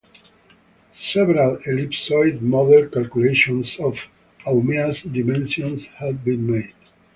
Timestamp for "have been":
5.99-6.49